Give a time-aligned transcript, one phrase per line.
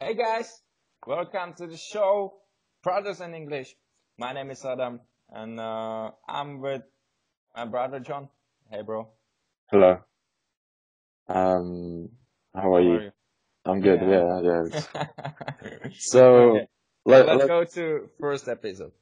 [0.00, 0.60] Hey guys,
[1.06, 2.34] welcome to the show,
[2.82, 3.74] Brothers in English.
[4.18, 5.00] My name is Adam,
[5.30, 6.82] and uh, I'm with
[7.56, 8.28] my brother John.
[8.70, 9.08] Hey, bro.
[9.70, 9.98] Hello.
[11.28, 12.08] Um,
[12.54, 12.92] how are How you?
[12.92, 13.10] are you?
[13.64, 14.00] I'm good.
[14.02, 14.40] Yeah.
[14.42, 15.06] Yeah, yeah.
[15.98, 16.68] So okay,
[17.04, 18.92] let let's let go to first episode.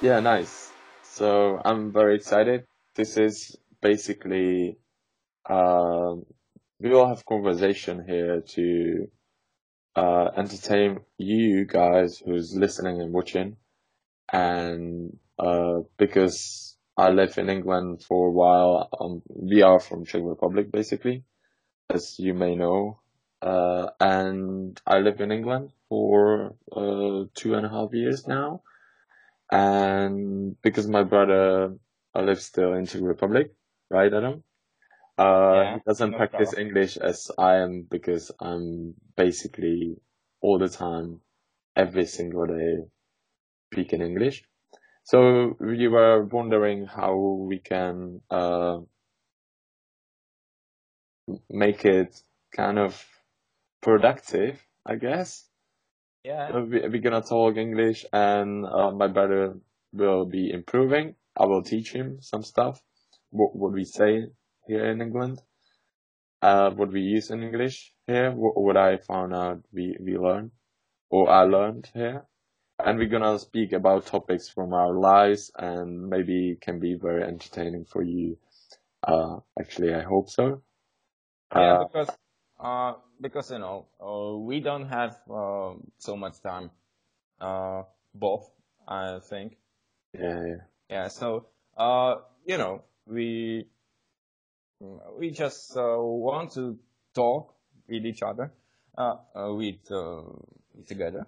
[0.00, 0.61] yeah, nice.
[1.16, 2.64] So I'm very excited.
[2.94, 4.78] This is basically
[5.48, 6.24] um
[6.80, 9.08] we will have conversation here to
[9.96, 13.56] uh entertain you guys who's listening and watching
[14.32, 20.22] and uh because I live in England for a while, um we are from Czech
[20.24, 21.24] Republic basically.
[21.90, 23.00] as you may know.
[23.42, 28.62] Uh, and I live in England for uh, two and a half years now.
[29.52, 31.76] And because my brother
[32.16, 33.52] lives still in Czech Republic,
[33.90, 34.44] right, Adam?
[35.18, 36.68] Uh, Yeah, he doesn't no practice problem.
[36.68, 39.96] English as I am because I'm basically
[40.42, 41.20] all the time,
[41.76, 42.78] every single day,
[43.72, 44.44] speaking English.
[45.04, 48.80] So we were wondering how we can uh,
[51.50, 52.20] make it
[52.52, 53.04] kind of
[53.82, 55.48] productive, I guess.
[56.24, 59.54] Yeah, we, we're gonna talk English, and uh, my brother
[59.92, 61.16] will be improving.
[61.36, 62.80] I will teach him some stuff,
[63.30, 64.26] what what we say
[64.66, 65.40] here in England,
[66.42, 70.52] uh, what we use in English here, what, what I found out we we learn
[71.10, 72.24] or I learned here,
[72.78, 77.84] and we're gonna speak about topics from our lives, and maybe can be very entertaining
[77.84, 78.38] for you.
[79.02, 80.62] Uh, actually, I hope so.
[81.54, 82.10] yeah, Uh, because
[82.62, 86.70] uh, because you know, uh, we don't have uh, so much time.
[87.40, 87.82] Uh,
[88.14, 88.48] both,
[88.86, 89.56] I think.
[90.14, 90.54] yeah, yeah.
[90.88, 91.46] Yeah, so
[91.76, 92.16] uh,
[92.46, 93.66] you know, we
[95.18, 96.78] we just uh, want to
[97.14, 97.54] talk
[97.88, 98.52] with each other,
[98.96, 100.22] uh, uh with uh,
[100.86, 101.26] together,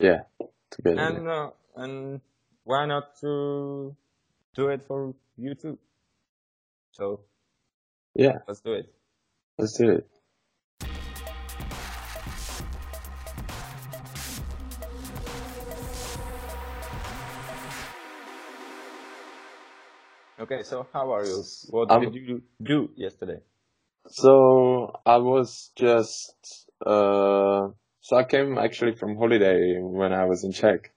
[0.00, 0.22] Yeah,
[0.70, 1.00] together.
[1.00, 1.06] Yeah.
[1.08, 2.20] and uh, and
[2.64, 3.96] why not to
[4.54, 5.78] do it for you too?
[6.92, 7.20] So
[8.14, 8.92] yeah, let's do it.
[9.58, 10.21] let's do it.
[20.42, 21.44] Okay, so how are you?
[21.70, 23.38] What I'm did you do yesterday?
[24.08, 27.68] So I was just uh
[28.00, 30.90] so I came actually from holiday when I was in Czech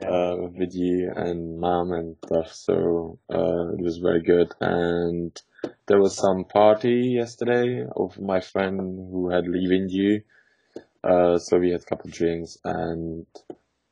[0.00, 0.08] Yeah.
[0.08, 2.50] uh with you and mom and stuff.
[2.54, 5.38] So uh it was very good and
[5.86, 8.80] there was some party yesterday of my friend
[9.12, 10.22] who had leaving you.
[11.04, 13.26] Uh so we had a couple drinks and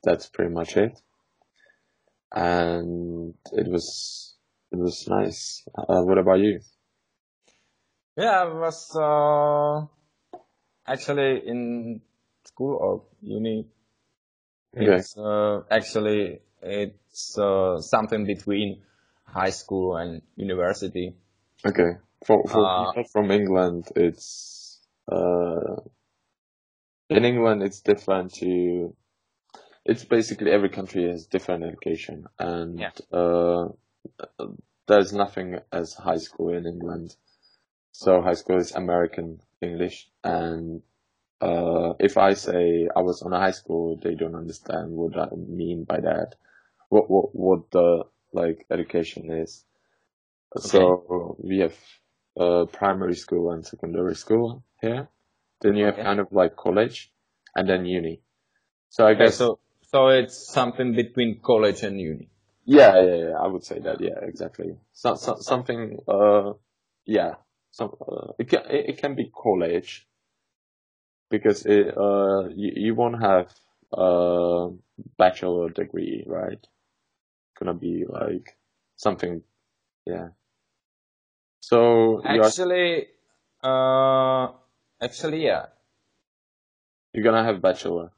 [0.02, 0.98] that's pretty much it.
[2.32, 4.29] And it was
[4.72, 5.62] it was nice.
[5.76, 6.60] Uh what about you?
[8.16, 9.86] Yeah, I was uh,
[10.86, 12.02] actually in
[12.44, 13.66] school or uni.
[14.76, 15.02] Okay.
[15.02, 18.82] It's uh, actually it's uh, something between
[19.24, 21.14] high school and university.
[21.64, 21.92] Okay.
[22.26, 25.76] For for Uh, people from England, it's uh
[27.08, 28.94] in England it's different to
[29.84, 33.68] it's basically every country has different education and yeah, uh
[34.86, 37.14] there's nothing as high school in England.
[37.92, 40.82] So high school is American English and
[41.40, 45.28] uh if I say I was on a high school, they don't understand what I
[45.36, 46.36] mean by that.
[46.88, 49.64] What what what the like education is.
[50.64, 51.76] okay, So we have
[52.38, 55.08] uh, primary school and secondary school here.
[55.62, 57.12] Then you have okay, kind of like college
[57.54, 58.22] and then uni.
[58.90, 59.24] So I okay.
[59.24, 62.30] guess, So so it's something between college and uni.
[62.70, 64.00] Yeah, yeah, yeah, I would say that.
[64.00, 64.76] Yeah, exactly.
[64.92, 66.52] So, so, something, uh,
[67.06, 67.34] yeah,
[67.72, 70.06] some, uh, it can, it, can be college
[71.30, 73.52] because it, uh, you, you won't have
[73.92, 74.70] a
[75.18, 76.64] bachelor degree, right?
[77.58, 78.56] Gonna be like
[78.96, 79.42] something,
[80.06, 80.28] yeah.
[81.60, 83.08] So Actually,
[83.62, 84.48] uh,
[85.00, 85.66] actually, yeah.
[87.12, 88.12] you're gonna have bachelor.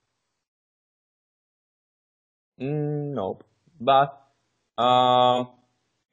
[2.61, 3.45] Mm, nope.
[3.81, 4.22] But
[4.83, 5.49] um,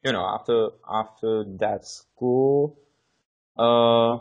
[0.03, 2.77] you know, after after that school,
[3.57, 4.17] uh,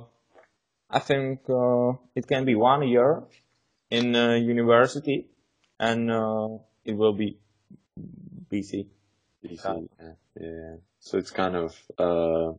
[0.91, 3.23] I think uh, it can be one year
[3.91, 5.27] in uh, university,
[5.79, 6.49] and uh,
[6.85, 7.39] it will be
[8.51, 8.87] BC.
[9.45, 10.77] BC, yeah, yeah.
[11.01, 12.53] So it's kind of uh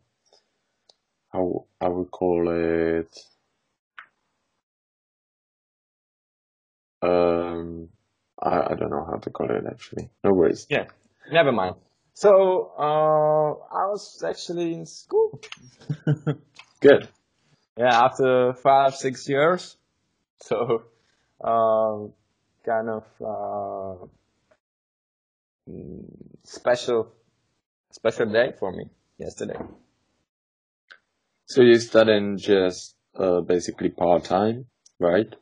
[1.33, 3.12] how I would call it
[7.01, 7.89] um
[8.41, 10.09] I, I don't know how to call it actually.
[10.24, 10.68] No worries.
[10.69, 10.86] yeah,
[11.31, 11.75] never mind.
[12.13, 15.39] So uh, I was actually in school.
[16.81, 17.07] Good.
[17.77, 19.77] yeah, after five six years.
[20.41, 20.83] So
[21.41, 22.13] um,
[22.65, 24.05] kind of uh,
[26.43, 27.11] special
[27.91, 28.85] special day for me
[29.17, 29.59] yesterday.
[31.45, 34.65] So you're studying just uh, basically part time,
[34.99, 35.33] right?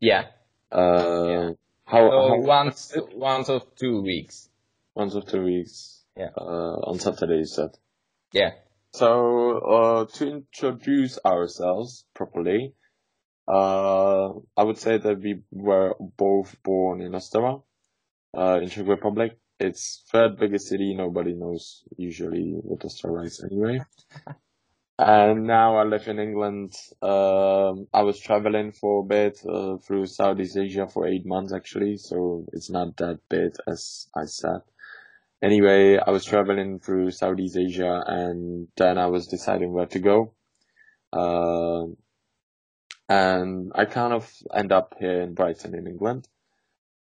[0.00, 0.24] Yeah.
[0.70, 1.50] Uh, Yeah.
[1.86, 4.48] How, So how once once or two weeks.
[4.96, 6.02] Once or two weeks?
[6.16, 6.30] Yeah.
[6.36, 7.70] Uh, on Saturday, you said.
[8.32, 8.52] Yeah.
[8.92, 12.74] So uh, to introduce ourselves properly,
[13.46, 17.62] uh, I would say that we were both born in Ostrava,
[18.36, 19.38] uh, in Czech Republic.
[19.60, 20.94] It's third biggest city.
[20.94, 23.80] Nobody knows usually what Ostrava is anyway.
[24.98, 26.72] And now I live in England.
[27.02, 31.98] Um, I was traveling for a bit uh, through Southeast Asia for eight months actually,
[31.98, 34.62] so it's not that bad as I said.
[35.42, 40.34] Anyway, I was traveling through Southeast Asia, and then I was deciding where to go.
[41.12, 41.96] Um,
[43.08, 46.28] and I kind of end up here in Brighton in England.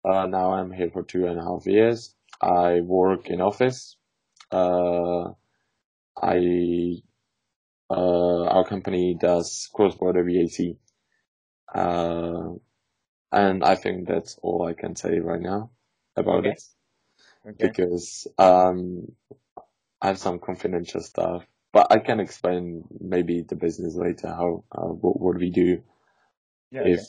[0.03, 2.15] Uh, now I'm here for two and a half years.
[2.41, 3.97] I work in office.
[4.51, 5.31] Uh,
[6.21, 6.95] I
[7.89, 10.75] uh, our company does cross-border VAT.
[11.73, 12.55] Uh,
[13.31, 15.71] and I think that's all I can say right now
[16.15, 16.49] about Okay.
[16.49, 16.61] it
[17.49, 17.71] Okay.
[17.71, 19.11] because um,
[20.01, 24.87] I have some confidential stuff, but I can explain maybe the business later how uh,
[24.87, 25.83] what what we do
[26.71, 26.83] Yeah.
[26.83, 27.01] if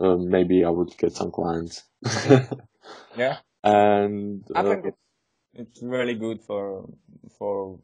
[0.00, 1.84] uh, maybe I would get some clients.
[3.16, 3.38] Yeah.
[3.64, 4.98] and I uh, think it's
[5.54, 6.88] it's really good for
[7.38, 7.78] for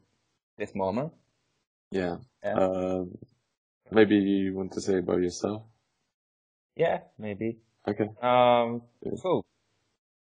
[0.57, 1.13] this moment.
[1.91, 2.59] yeah, Yeah.
[2.59, 3.17] um,
[3.91, 5.63] maybe you want to say about yourself.
[6.75, 7.59] Yeah, maybe.
[7.87, 8.09] Okay.
[8.21, 9.11] Um, Yeah.
[9.15, 9.43] so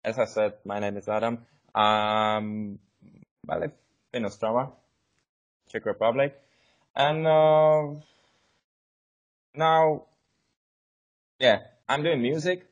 [0.03, 1.45] as I said, my name is Adam.
[1.75, 2.79] Um,
[3.49, 3.71] I live
[4.13, 4.71] in Ostrava,
[5.71, 6.39] Czech Republic,
[6.95, 7.99] and uh,
[9.55, 10.03] now,
[11.39, 11.59] yeah,
[11.89, 12.65] I'm doing music.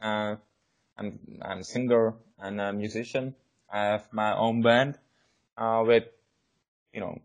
[0.00, 0.36] Uh,
[0.96, 3.34] I'm I'm a singer and a musician.
[3.70, 4.98] I have my own band
[5.56, 6.04] uh, with,
[6.92, 7.20] you know,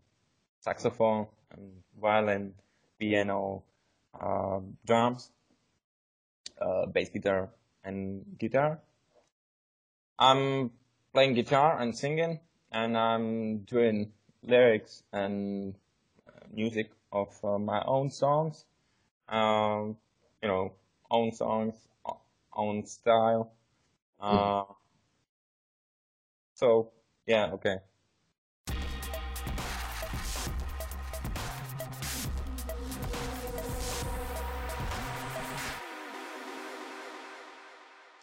[0.60, 2.54] saxophone and violin,
[2.98, 3.62] piano,
[4.18, 5.30] uh, drums,
[6.60, 7.50] uh, bass guitar,
[7.84, 8.80] and guitar.
[10.18, 10.70] I'm
[11.12, 12.40] playing guitar and singing,
[12.72, 14.12] and I'm doing
[14.42, 15.74] lyrics and
[16.52, 18.64] music of uh, my own songs.
[19.28, 19.96] Um,
[20.42, 20.72] you know,
[21.10, 21.74] own songs,
[22.54, 23.52] own style.
[24.20, 24.64] Uh,
[26.54, 26.92] so
[27.26, 27.78] yeah, okay.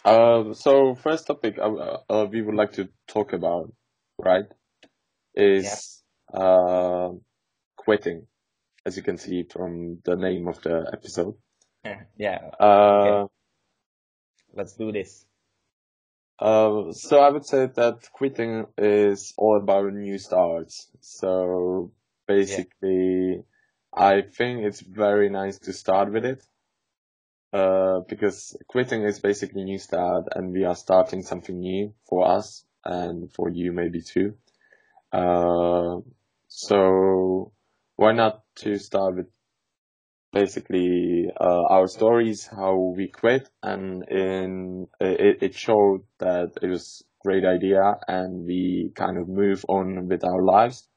[0.07, 3.73] Uh, so first topic uh, uh, we would like to talk about,
[4.17, 4.45] right,
[5.35, 6.01] is
[6.33, 7.09] uh,
[7.75, 8.25] quitting,
[8.85, 11.35] as you can see from the name of the episode.
[12.17, 13.27] yeah, Uh,
[14.53, 15.25] let's do this.
[16.39, 20.87] uh, so I would say that quitting is all about new starts.
[21.01, 21.91] So
[22.27, 23.43] basically,
[23.93, 26.45] I think it's very nice to start with it.
[27.53, 32.65] Uh, because quitting is basically new start and we are starting something new for us
[32.83, 34.33] and for you maybe too.
[35.13, 35.99] Uh,
[36.49, 37.53] so
[37.95, 39.27] why not to start with
[40.33, 47.03] basically uh, our stories, how we quit, and in it, it showed that it was
[47.03, 50.87] a great idea, and we kind of move on with our lives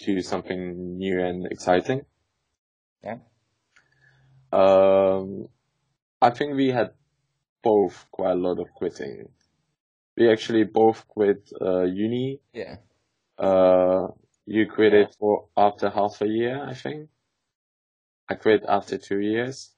[0.00, 2.04] to something new and exciting.
[3.02, 3.18] Yeah.
[4.52, 5.48] Um,
[6.24, 6.92] I think we had
[7.62, 9.28] both quite a lot of quitting.
[10.16, 12.40] We actually both quit uh, uni.
[12.52, 12.76] Yeah.
[13.38, 14.08] Uh,
[14.46, 15.00] you quit Yeah.
[15.00, 17.10] it for after half a year, I think.
[18.28, 19.70] I quit after two years.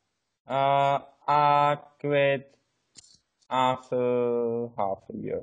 [0.46, 2.54] Uh, I quit
[3.50, 5.42] after half a year.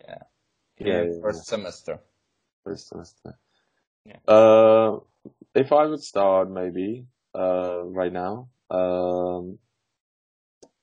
[0.00, 0.22] Yeah.
[0.78, 2.00] Yeah, yeah, first semester.
[2.64, 3.38] first semester.
[4.04, 4.18] Yeah.
[4.26, 5.00] Uh,
[5.54, 9.69] if I would start maybe uh right now, um, Yeah,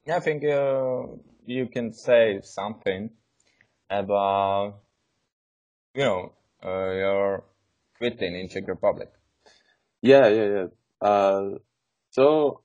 [0.10, 1.04] I think uh,
[1.46, 3.12] you can say something
[3.90, 4.80] about,
[5.96, 6.34] you know,
[6.64, 7.44] uh, your
[7.98, 9.12] quitting in Czech Republic.
[10.02, 10.68] yeah, yeah, yeah.
[11.02, 11.52] Uh,
[12.12, 12.64] so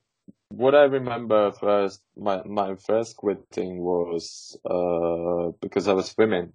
[0.49, 6.53] what I remember first, my my first quitting was uh because I was swimming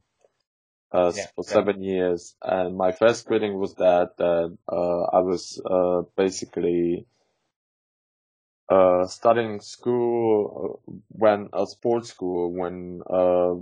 [0.93, 1.65] uh Yeah, for yeah.
[1.65, 7.07] seven years, and my first quitting was that that uh I was uh basically
[8.71, 13.55] uh studying school uh, when a sports school when uh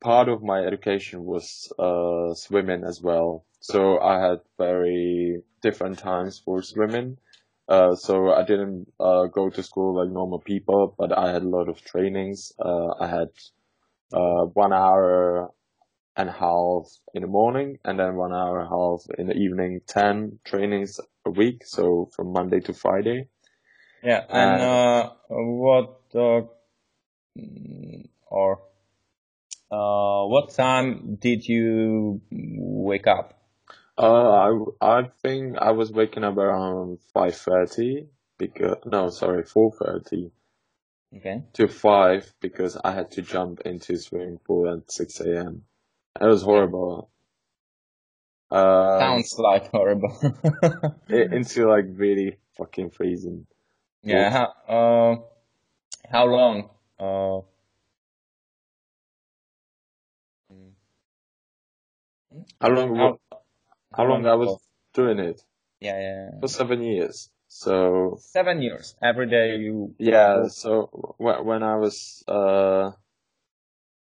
[0.00, 3.44] part of my education was uh, swimming as well.
[3.60, 7.18] So I had very different times for swimming.
[7.68, 11.48] Uh, so I didn't uh, go to school like normal people, but I had a
[11.48, 12.52] lot of trainings.
[12.58, 13.28] Uh, I had
[14.12, 15.50] uh, one hour
[16.16, 19.34] and a half in the morning, and then one hour and a half in the
[19.34, 19.80] evening.
[19.86, 23.28] Ten trainings a week, so from Monday to Friday.
[24.02, 26.42] Yeah, and uh, what uh,
[28.26, 28.60] or
[29.70, 33.34] uh, what time did you wake up?
[33.96, 39.72] Uh, I I think I was waking up around five thirty because no, sorry, four
[39.72, 40.32] thirty
[41.16, 41.42] Okay.
[41.54, 45.64] to five because I had to jump into swimming pool at six a.m.
[46.20, 47.10] It was horrible.
[48.50, 50.18] Um, Sounds like horrible.
[51.08, 53.46] into like really fucking freezing.
[54.04, 54.30] Yeah.
[54.30, 55.16] How, uh,
[56.10, 56.70] how long?
[56.98, 57.40] Uh,
[62.60, 62.96] How long?
[62.96, 63.18] how,
[63.94, 64.58] How long I was
[64.94, 65.42] doing it?
[65.80, 66.30] Yeah, yeah.
[66.34, 66.40] yeah.
[66.40, 67.30] For seven years.
[67.48, 68.96] So Seven years.
[69.02, 69.94] Every day you.
[69.98, 70.48] yeah.
[70.48, 70.86] So
[71.18, 72.92] wh- when I was uh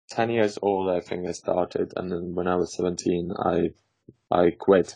[0.10, 3.72] ten years old, I think I started, and then when I was seventeen, I
[4.32, 4.96] I quit.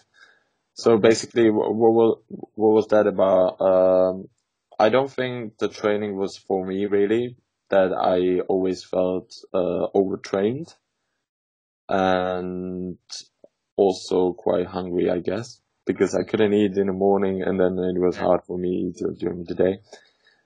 [0.75, 2.19] So basically, what what,
[2.55, 3.62] what was that about?
[3.62, 4.29] Um,
[4.79, 7.38] I don't think the training was for me really.
[7.69, 10.74] That I always felt uh, overtrained,
[11.89, 12.98] and
[13.75, 18.00] also quite hungry, I guess, because I couldn't eat in the morning, and then it
[18.00, 19.79] was hard for me to during the day.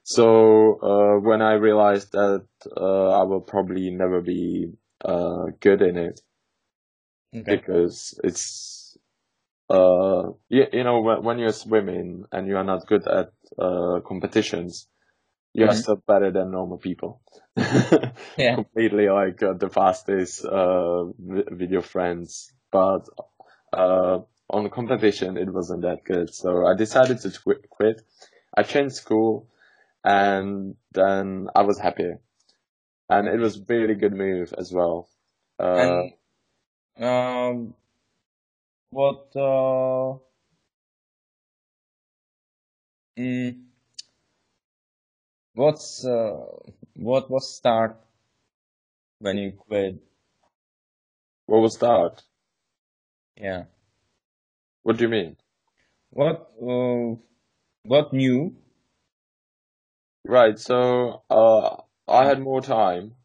[0.04, 2.48] So uh, when I realized that
[2.78, 4.74] uh, I will probably never be
[5.06, 6.22] uh, good in it,
[7.36, 7.46] Okay.
[7.48, 8.73] because it's
[9.70, 14.00] uh you, you know when, when you're swimming and you are not good at uh
[14.06, 14.88] competitions
[15.54, 15.84] you are Mhm.
[15.84, 17.22] still better than normal people.
[18.38, 18.56] Yeah.
[18.56, 22.52] completely like uh, the fastest uh with your friends.
[22.72, 23.08] But
[23.74, 26.34] uh on the competition it wasn't that good.
[26.34, 28.02] So i decided to twi- quit.
[28.56, 29.48] I changed school
[30.04, 32.12] and then i was happy.
[33.10, 35.10] And it was really good move as well.
[35.60, 36.04] Uh
[36.98, 37.76] And um,
[38.94, 40.18] what uh,
[43.18, 43.64] mm,
[45.56, 46.46] what's uh,
[46.96, 47.98] what was start
[49.18, 50.00] when you quit?
[51.46, 52.22] what was that
[53.38, 53.66] Yeah.
[54.84, 55.36] what do you mean
[56.12, 57.16] What uh,
[57.84, 58.56] what new?
[60.26, 61.78] Right, so uh,
[62.10, 63.16] I had more time,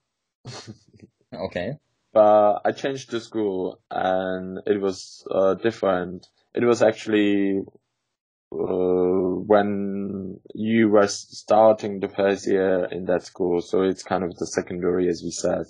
[1.32, 1.78] Okay.
[2.18, 6.26] But I changed the school and it was uh, different.
[6.52, 7.60] It was actually
[8.52, 14.36] uh, when you were starting the first year in that school, so it's kind of
[14.36, 15.66] the secondary, as we said,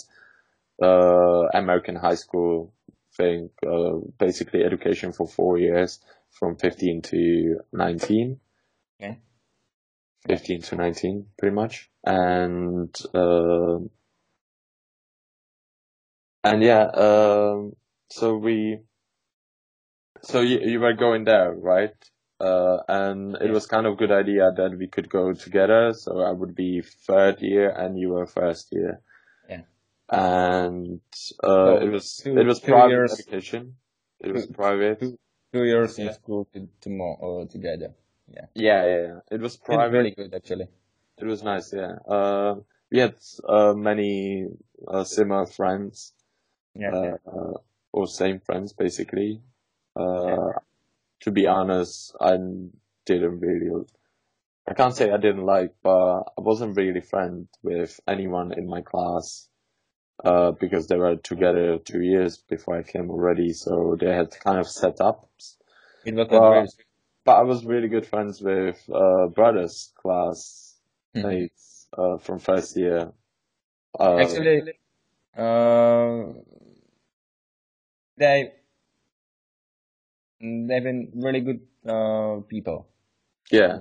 [0.82, 2.72] uh, American high school
[3.14, 6.00] thing, uh, basically education for four years
[6.30, 8.40] from 15 to 19.
[9.02, 9.18] Okay.
[10.26, 13.78] 15 to 19 pretty much and uh,
[16.44, 17.72] and yeah um
[18.10, 18.78] so we
[20.22, 21.94] so you, you were going there right
[22.40, 26.30] uh and it was kind of good idea that we could go together so i
[26.30, 29.00] would be third year and you were first year
[29.48, 29.62] Yeah.
[30.10, 31.00] and
[31.42, 33.74] uh So it was two it was private years education
[34.20, 35.18] it was two private two
[35.52, 37.94] two years in school to, to more uh, together.
[38.28, 38.46] Yeah.
[38.54, 39.18] yeah yeah, yeah.
[39.30, 40.68] it was private really good actually.
[41.16, 41.94] It was nice, yeah.
[42.06, 42.56] Uh,
[42.92, 43.14] we had
[43.48, 44.46] uh, many
[44.86, 46.12] uh, similar friends,
[46.74, 47.16] Yeah.
[47.26, 47.54] uh,
[47.92, 49.42] or same friends basically.
[49.96, 50.36] Yeah.
[50.36, 50.52] Uh,
[51.20, 52.36] to be honest, I
[53.06, 53.84] didn't really,
[54.68, 58.82] I can't say I didn't like, but I wasn't really friend with anyone in my
[58.82, 59.48] class,
[60.24, 64.58] uh, because they were together two years before I came already, so they had kind
[64.58, 65.28] of set up.
[66.04, 66.66] It was not But,
[67.24, 70.76] but I was really good friends with, uh, brothers class
[71.16, 71.24] Mhm.
[71.28, 73.12] mates, uh, from first year.
[73.98, 74.74] Uh, Actually,
[75.36, 76.32] uh,
[78.18, 78.52] they
[80.40, 82.88] they've been really good uh people
[83.50, 83.78] yeah,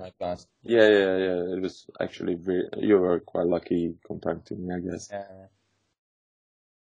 [0.62, 1.56] yeah, yeah, yeah.
[1.56, 5.08] It was actually very, you were quite lucky compared to me, I guess.
[5.12, 5.46] Yeah.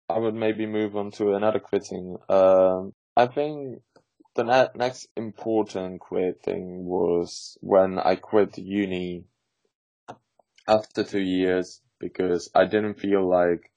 [0.08, 2.18] I would maybe move on to another quitting.
[2.28, 3.82] Um, I think
[4.34, 9.24] the ne- next important quit thing was when I quit uni
[10.68, 13.71] after two years because I didn't feel like,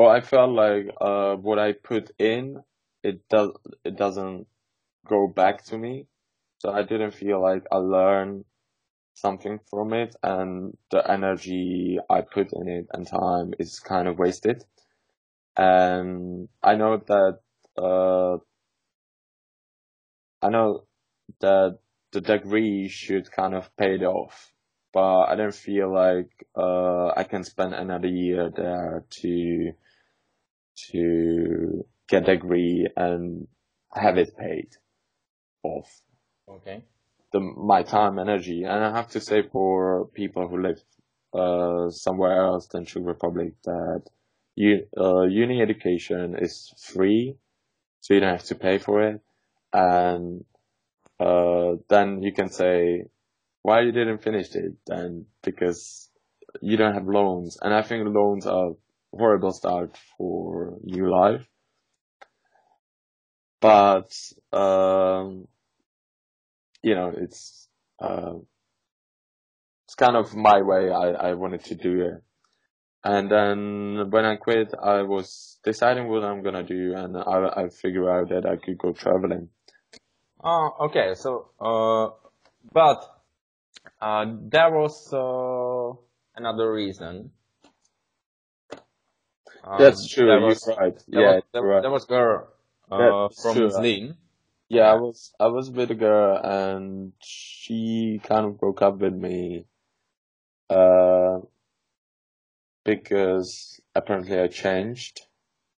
[0.00, 2.62] or I felt like, uh, what I put in,
[3.02, 3.50] it does,
[3.84, 4.46] it doesn't
[5.06, 6.06] go back to me.
[6.60, 8.44] So I didn't feel like I learned
[9.14, 14.18] something from it and the energy I put in it and time is kind of
[14.18, 14.64] wasted.
[15.56, 17.40] and I know that
[17.78, 18.38] uh,
[20.42, 20.84] I know
[21.40, 21.78] that
[22.12, 24.52] the degree should kind of pay it off,
[24.92, 29.72] but I don't feel like uh, I can spend another year there to
[30.92, 33.46] to get a degree and
[33.92, 34.68] have it paid
[35.62, 35.90] off.
[36.48, 36.84] Okay.
[37.32, 40.82] The my time, energy, and I have to say for people who live
[41.32, 44.02] uh, somewhere else than Czech Republic that
[44.56, 47.36] you, uh, uni education is free,
[48.00, 49.20] so you don't have to pay for it,
[49.72, 50.44] and
[51.20, 53.04] uh, then you can say
[53.62, 56.10] why you didn't finish it then because
[56.60, 58.72] you don't have loans and i think loans are
[59.12, 61.46] horrible start for new life.
[63.60, 64.10] But
[64.52, 65.48] um,
[66.82, 67.68] you know it's
[68.00, 68.34] uh,
[69.84, 72.22] it's kind of my way I, I wanted to do it.
[73.02, 77.68] And then when i quit i was deciding what i'm gonna do and i, I
[77.70, 79.48] figured out that i could go traveling.
[80.42, 82.08] Uh, okay, so, uh,
[82.72, 83.04] but,
[84.00, 85.96] uh, there was, uh,
[86.34, 87.30] another reason.
[89.64, 92.48] Um, that's true you're was, right there yeah was, you're right there was girl,
[92.90, 94.16] uh, from true Zlin.
[94.68, 99.14] Yeah, I was I was with a girl and she kind of broke up with
[99.14, 99.66] me
[100.70, 101.40] uh
[102.84, 105.22] because apparently I changed,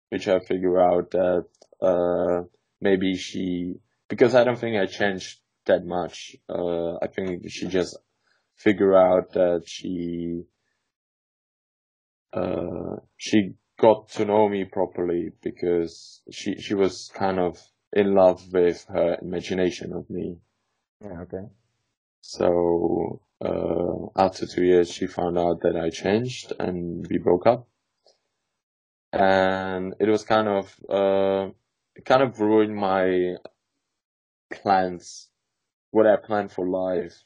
[0.09, 1.47] which I figure out that
[1.81, 2.43] uh
[2.81, 3.75] maybe she
[4.09, 6.35] because I don't think I changed that much.
[6.49, 7.97] Uh I think she just
[8.57, 10.43] figure out that she
[12.33, 17.59] uh she got to know me properly because she she was kind of
[17.91, 20.37] in love with her imagination of me.
[21.03, 21.47] Yeah, okay.
[22.21, 27.67] So uh, after two years, she found out that I changed and we broke up.
[29.11, 31.51] And it was kind of uh,
[31.95, 33.35] it kind of ruined my
[34.53, 35.29] plans,
[35.89, 37.23] what I planned for life.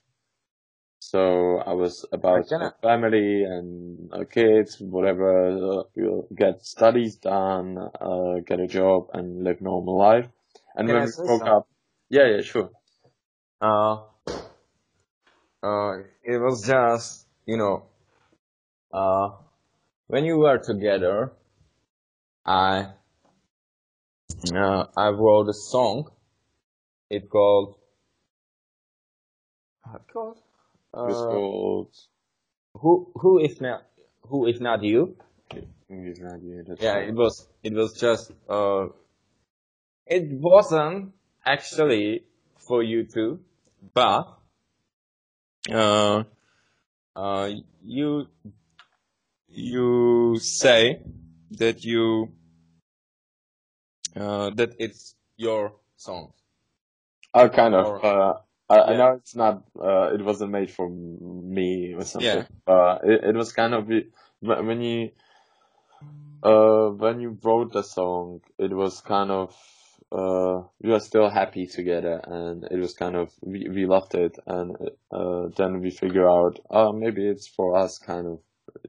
[1.11, 7.77] So I was about can, family and uh, kids, whatever, uh, we'll get studies done,
[7.77, 10.27] uh, get a job and live normal life.
[10.75, 11.67] And can when I we broke up,
[12.09, 12.71] yeah, yeah, sure.
[13.61, 13.97] Uh,
[15.61, 17.85] uh, it was just, you know,
[18.91, 19.29] uh,
[20.07, 21.33] when you were together,
[22.45, 22.89] I,
[24.53, 26.09] uh, I wrote a song.
[27.11, 27.75] It called,
[29.85, 30.39] how it called?
[30.95, 31.93] It Uh, called
[32.75, 33.85] who, who if not,
[34.23, 35.15] who if not you?
[35.89, 37.09] English Radio, that's Yeah, right.
[37.09, 38.87] it was, it was just, uh,
[40.05, 41.13] it wasn't
[41.45, 42.23] actually
[42.57, 43.39] for you two,
[43.93, 44.37] but,
[45.71, 46.23] uh,
[47.15, 47.49] uh,
[47.83, 48.27] you,
[49.49, 51.01] you say
[51.51, 52.31] that you,
[54.15, 56.33] uh, that it's your song.
[57.33, 57.85] Oh, kind of.
[57.85, 58.33] Or, Uh,
[58.69, 59.63] I, I know it's not.
[59.79, 62.41] Uh, it wasn't made for me or something.
[62.41, 65.11] yeah, Uh, it, it was kind of when when you
[66.43, 69.55] uh when you wrote the song, it was kind of
[70.11, 74.37] uh we were still happy together, and it was kind of we we loved it,
[74.47, 74.75] and
[75.11, 78.39] uh then we figure out oh maybe it's for us, kind of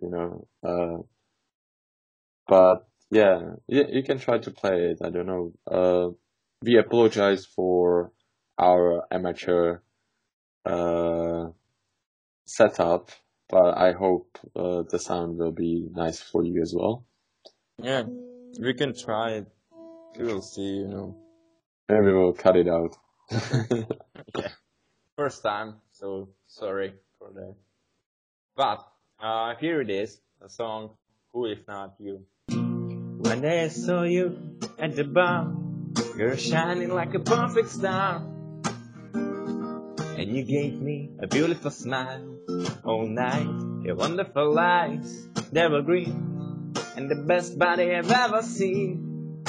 [0.03, 0.49] you know.
[0.65, 1.03] Uh,
[2.49, 4.99] but yeah, you, you can try to play it.
[5.03, 5.53] I don't know.
[5.71, 6.11] Uh,
[6.63, 8.13] we apologize for
[8.59, 9.79] our amateur
[10.65, 11.49] uh,
[12.45, 13.11] setup,
[13.49, 17.05] but I hope uh, the sound will be nice for you as well.
[17.83, 18.03] yeah,
[18.61, 19.47] we can try it.
[20.19, 21.17] We will see, you know.
[21.89, 22.97] Maybe we'll cut it out.
[24.37, 24.49] Yeah,
[25.17, 27.55] first time, so sorry for that.
[28.57, 28.87] But,
[29.23, 30.91] uh, here it is, a song,
[31.33, 32.25] Who If Not You.
[32.51, 35.53] One day I saw you at the bar,
[36.17, 38.23] you're shining like a perfect star.
[40.19, 42.25] And you gave me a beautiful smile
[42.85, 43.85] all night.
[43.85, 49.45] Your wonderful eyes, they were green, and the best body I've ever seen.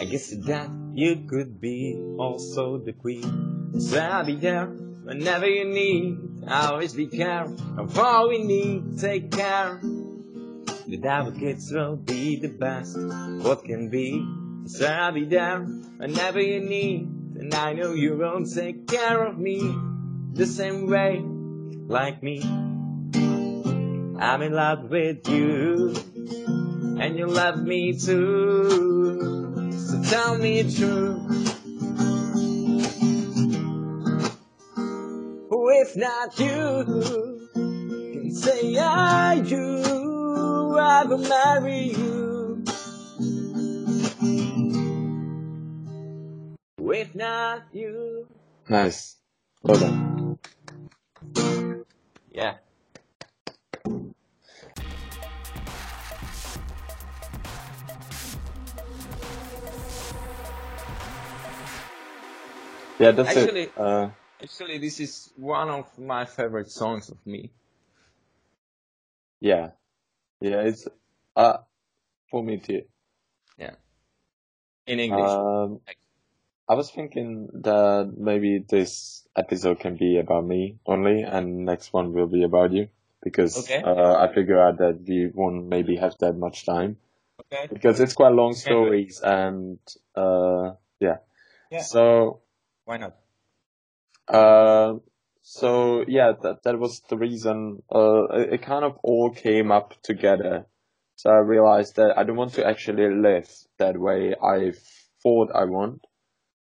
[0.00, 3.78] I guess that you could be also the queen.
[3.78, 6.18] So I'll be there whenever you need.
[6.48, 7.44] I'll always be care
[7.78, 8.98] of all we need.
[8.98, 9.78] Take care.
[9.80, 12.98] The advocates will be the best.
[12.98, 14.26] What can be?
[14.66, 17.13] So I'll be there whenever you need.
[17.44, 19.58] And I know you won't take care of me
[20.32, 22.40] the same way, like me.
[24.18, 25.94] I'm in love with you,
[26.98, 29.70] and you love me too.
[29.72, 31.20] So tell me true.
[35.82, 37.48] If not you
[38.14, 42.13] can say I do, I will marry you.
[46.94, 48.26] If not you.
[48.68, 49.16] Nice.
[49.62, 50.38] Well done.
[52.32, 52.56] Yeah.
[62.98, 63.78] Yeah, that's Actually- it.
[63.78, 64.10] Uh,
[64.42, 67.50] Actually, this is one of my favorite songs of me.
[69.40, 69.70] yeah.
[70.40, 70.86] Yeah, it's,
[71.36, 71.58] uh,
[72.30, 72.82] for me too.
[73.56, 73.76] Yeah,
[74.86, 75.22] in English.
[75.30, 75.80] Um,
[76.68, 82.12] I was thinking that maybe this episode can be about me only, and next one
[82.12, 82.88] will be about you,
[83.22, 83.82] because Okay.
[83.82, 86.96] uh, I figure out that we won't maybe have that much time,
[87.40, 87.66] okay.
[87.72, 89.78] because it's quite long stories, and
[90.14, 91.18] uh, yeah.
[91.70, 91.82] Yeah.
[91.82, 92.40] So
[92.84, 93.16] Why not?
[94.28, 94.98] Uh,
[95.42, 97.82] so yeah, that that was the reason.
[97.94, 100.66] Uh, it, it kind of all came up together.
[101.16, 103.48] So I realized that I don't want to actually live
[103.78, 104.72] that way I
[105.22, 106.06] thought I want.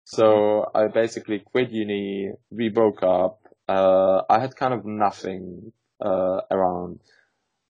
[0.09, 2.31] So I basically quit uni.
[2.49, 3.41] We broke up.
[3.67, 7.01] Uh, I had kind of nothing uh around.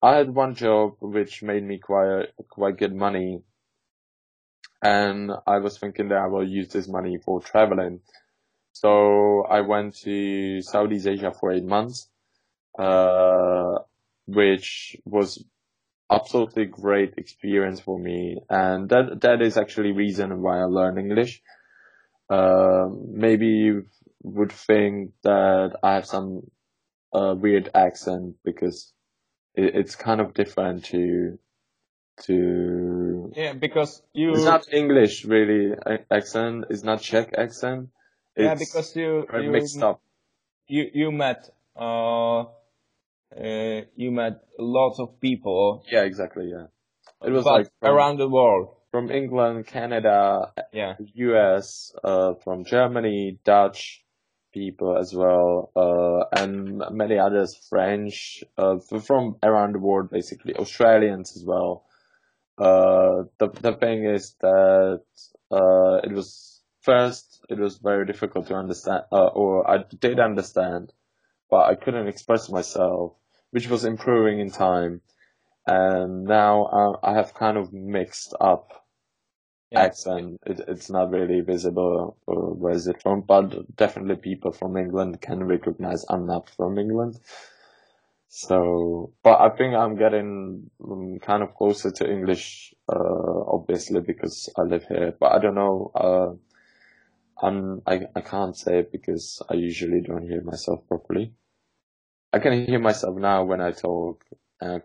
[0.00, 3.42] I had one job which made me quite quite good money,
[4.80, 8.02] and I was thinking that I will use this money for traveling.
[8.72, 12.08] So I went to Southeast Asia for eight months,
[12.78, 13.78] uh,
[14.26, 15.44] which was
[16.08, 21.42] absolutely great experience for me, and that that is actually reason why I learned English.
[22.28, 23.86] Uh, maybe you
[24.22, 26.42] would think that I have some
[27.12, 28.92] uh, weird accent because
[29.54, 31.38] it, it's kind of different to
[32.24, 33.32] to.
[33.34, 34.32] Yeah, because you.
[34.32, 35.74] It's not English really
[36.10, 36.66] accent.
[36.70, 37.88] It's not Czech accent.
[38.36, 40.00] yeah, because you you mixed up.
[40.66, 46.50] you you met uh, uh you met lots of people, Yeah, exactly.
[46.50, 46.66] Yeah,
[47.22, 48.77] it was but like from, around the world.
[48.90, 50.94] From England, Canada, Yeah.
[51.14, 54.04] U.S., uh, from Germany, Dutch
[54.52, 61.36] people as well, uh, and many others, French, uh, from around the world, basically Australians
[61.36, 61.84] as well.
[62.56, 65.02] Uh, the the thing is that
[65.52, 70.92] uh, it was first it was very difficult to understand, uh, or I did understand,
[71.50, 73.12] but I couldn't express myself,
[73.50, 75.02] which was improving in time.
[75.68, 78.72] And now uh, I have kind of mixed up
[79.70, 79.88] Yeah.
[79.88, 80.40] accent.
[80.46, 85.20] It, it's not really visible uh, where is it from, but definitely people from England
[85.20, 87.20] can recognize I'm not from England.
[88.28, 94.50] So, but I think I'm getting um, kind of closer to English, uh, obviously because
[94.58, 95.14] I live here.
[95.18, 95.90] But I don't know.
[95.94, 96.34] Uh,
[97.46, 101.34] I'm I I can't say it because I usually don't hear myself properly.
[102.32, 104.24] I can hear myself now when I talk,
[104.60, 104.80] uh,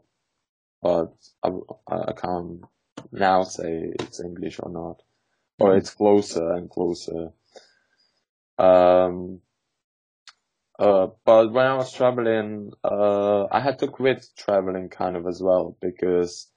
[0.83, 1.49] but I,
[1.87, 2.65] I can't
[3.11, 5.01] now say it's English or not,
[5.59, 7.29] or it's closer and closer.
[8.59, 9.39] Um,
[10.77, 15.41] uh, but when I was traveling, uh, I had to quit traveling kind of as
[15.41, 16.49] well because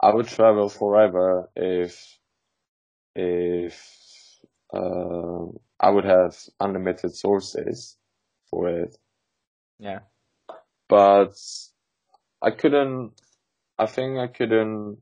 [0.00, 2.18] I would travel forever if,
[3.16, 3.80] if,
[4.72, 5.46] uh,
[5.80, 7.96] I would have unlimited sources
[8.50, 8.96] for it.
[9.78, 10.00] Yeah.
[10.88, 11.34] But
[12.40, 13.12] I couldn't,
[13.82, 14.98] I think I couldn't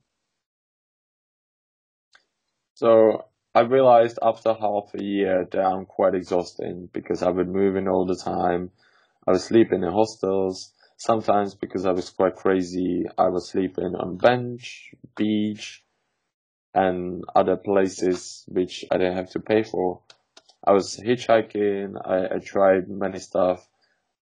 [2.75, 7.89] So I realized after half a year that I'm quite exhausting because I've been moving
[7.89, 8.71] all the time.
[9.27, 10.73] I was sleeping in hostels.
[10.97, 15.85] Sometimes because I was quite crazy, I was sleeping on bench, beach,
[16.75, 20.01] and other places which I didn't have to pay for.
[20.65, 21.97] I was hitchhiking.
[22.03, 23.69] I, I tried many stuff,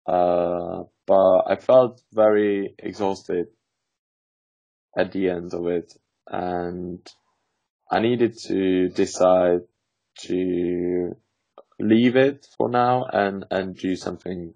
[0.07, 3.49] uh, but I felt very exhausted
[4.99, 5.95] at the end of it,
[6.27, 7.01] and
[7.91, 9.61] I needed to decide
[10.27, 11.17] to
[11.79, 14.53] leave it for now and and do something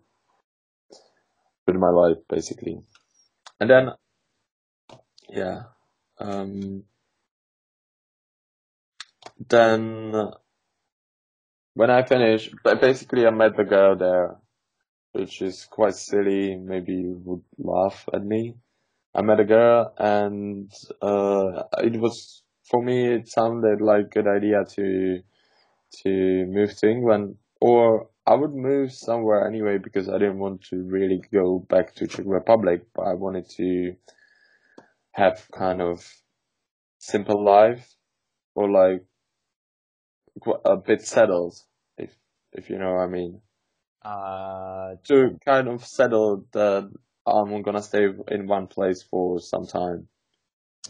[1.67, 2.81] with my life basically.
[3.61, 3.91] And then
[5.29, 5.63] yeah,
[6.19, 6.85] um,
[9.49, 10.33] then
[11.75, 14.37] when I finished, ba- basically I met the girl there,
[15.13, 16.57] which is quite silly.
[16.57, 18.57] Maybe you would laugh at me.
[19.15, 20.73] I met a girl and
[21.03, 25.21] uh, it was for me it sounded like a good idea to
[26.03, 30.77] to move to England or I would move somewhere anyway because I didn't want to
[30.83, 33.95] really go back to Czech Republic but I wanted to
[35.13, 36.07] have kind of
[36.99, 37.95] simple life
[38.55, 39.05] or like
[40.65, 41.55] a bit settled
[41.99, 42.11] if
[42.53, 43.41] if you know what I mean.
[44.03, 46.91] Uh, to kind of settle that
[47.27, 50.09] I'm gonna stay in one place for some time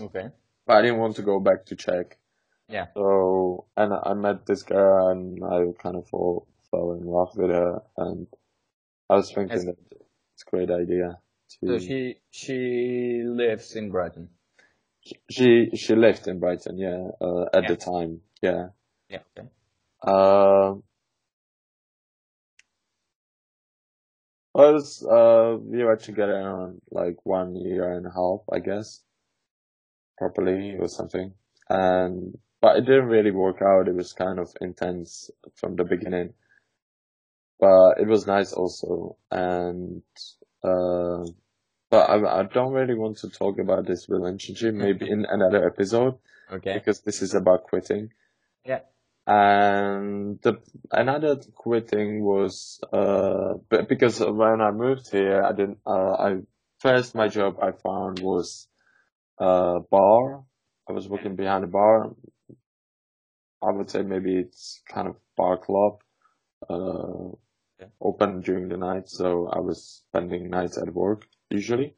[0.00, 0.28] okay.
[0.66, 2.18] but I didn't want to go back to Czech
[2.68, 2.86] Yeah.
[2.94, 7.50] So and I met this girl and I kind of fall, fell in love with
[7.50, 8.26] her and
[9.10, 9.64] I was thinking Yes.
[9.66, 9.76] that
[10.34, 11.18] it's a great idea
[11.60, 14.28] to So she she lives in Brighton.
[15.28, 17.68] she she lived in Brighton, yeah, uh, at Yeah.
[17.68, 18.68] the time, yeah.
[19.08, 19.22] Yeah.
[19.36, 19.48] Okay.
[20.06, 20.82] Um,
[24.54, 28.58] well, it was, uh, we were together around like one year and a half, I
[28.58, 29.00] guess,
[30.18, 31.32] properly or something.
[31.68, 33.88] And, but it didn't really work out.
[33.88, 36.34] It was kind of intense from the beginning,
[37.58, 39.16] but it was nice also.
[39.30, 40.02] And,
[40.62, 41.24] uh,
[41.90, 46.14] but I, I don't really want to talk about this relationship, maybe in another episode,
[46.50, 46.74] Okay.
[46.74, 48.12] because this is about quitting.
[48.64, 48.80] Yeah.
[49.26, 53.54] And the another thing was uh
[53.88, 55.78] because when I moved here, I didn't.
[55.86, 56.36] Uh, I
[56.80, 58.66] first my job I found was
[59.38, 60.44] a bar.
[60.88, 62.14] I was working behind a bar.
[63.62, 66.00] I would say maybe it's kind of bar club,
[66.70, 67.36] uh,
[67.80, 67.88] Yeah.
[68.00, 69.08] open during the night.
[69.08, 71.96] So I was spending nights at work usually.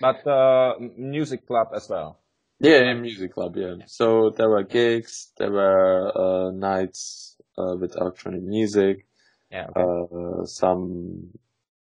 [0.00, 2.19] But uh, music club as well.
[2.60, 3.76] Yeah, in music club, yeah.
[3.86, 9.06] So there were gigs, there were uh, nights uh, with electronic music,
[9.50, 9.68] Yeah.
[9.74, 10.42] Okay.
[10.42, 11.30] uh, some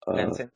[0.07, 0.49] uh, Dancing.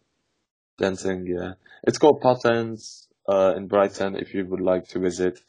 [0.77, 1.53] dancing, yeah.
[1.85, 5.39] It's called Patterns uh, in Brighton if you would like to visit.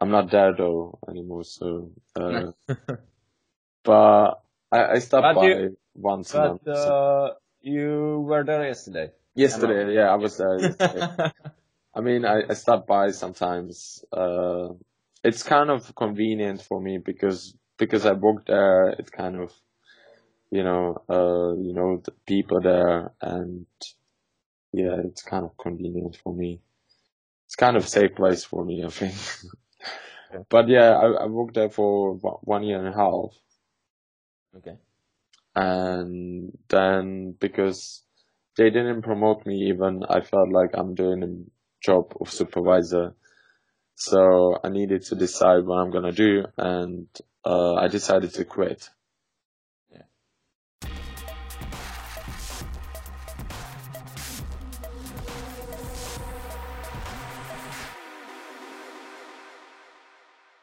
[0.00, 2.52] I'm not there though anymore, so uh,
[3.84, 4.42] but
[4.72, 6.62] I, I stopped But by you- once a month.
[6.64, 9.10] But so- uh, you were there yesterday.
[9.34, 11.30] yesterday, yeah, I was there yesterday.
[11.94, 14.04] I mean, I, I stop by sometimes.
[14.12, 14.70] Uh,
[15.24, 18.90] it's kind of convenient for me because because I work there.
[18.90, 19.52] It's kind of,
[20.50, 23.66] you know, uh, you know, the people there, and
[24.72, 26.60] yeah, it's kind of convenient for me.
[27.46, 29.14] It's kind of safe place for me, I think.
[30.32, 30.44] Okay.
[30.48, 33.34] But yeah, I, I worked there for one year and a half,
[34.56, 34.76] okay.
[35.54, 38.02] and then because
[38.56, 43.14] they didn't promote me even, I felt like I'm doing job of supervisor.
[43.94, 47.06] So I needed to decide what I'm gonna do, and
[47.44, 48.88] uh, I decided to quit.
[49.90, 50.02] Yeah.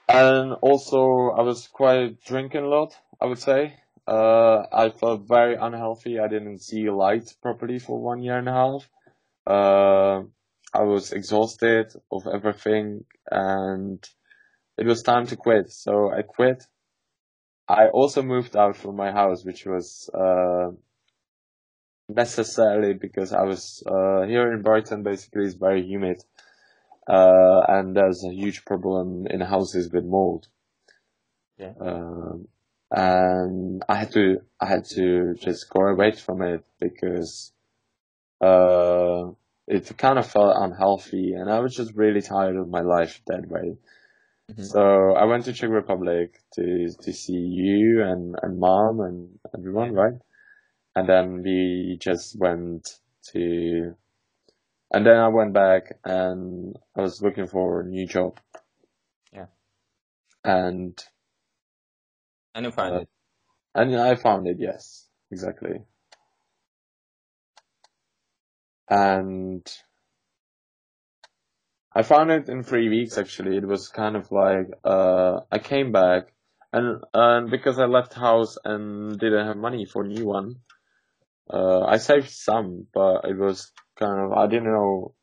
[0.10, 3.76] And also, I was quite drinking a lot, I would say.
[4.08, 6.18] Uh, I felt very unhealthy.
[6.18, 8.90] I didn't see light properly for one year and a half.
[9.46, 10.24] Uh,
[10.74, 14.08] I was exhausted of everything and
[14.78, 15.72] it was time to quit.
[15.72, 16.64] So I quit.
[17.68, 20.72] I also moved out from my house, which was, uh,
[22.10, 26.24] necessarily because I was, uh, here in Brighton basically it's very humid.
[27.08, 30.48] Uh, and there's a huge problem in houses with mold.
[31.58, 31.74] Yeah.
[31.80, 32.48] Um,
[32.92, 37.52] and I had to, I had to just go away from it because,
[38.40, 39.32] uh,
[39.68, 43.48] it kind of felt unhealthy and I was just really tired of my life that
[43.48, 43.78] way.
[44.50, 44.64] Mhm.
[44.64, 49.94] So I went to Czech Republic to, to see you and, and mom and everyone,
[49.94, 50.20] right?
[50.96, 52.88] And then we just went
[53.34, 53.96] to,
[54.92, 58.40] and then I went back and I was looking for a new job.
[59.34, 59.48] Yeah.
[60.44, 60.98] And,
[62.56, 63.10] And you find Uh, it.
[63.76, 65.84] and I found it, yes, exactly.
[68.90, 69.66] And
[71.94, 73.58] I found it in three weeks actually.
[73.58, 76.34] It was kind of like, uh, I came back
[76.72, 80.56] and, and because I left house and didn't have money for a new one,
[81.52, 85.16] uh, I saved some, but it was kind of, I didn't know.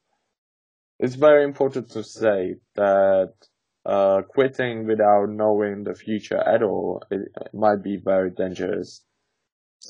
[0.98, 3.34] It's very important to say that,
[3.84, 9.02] uh, quitting without knowing the future at all, it, it might be very dangerous.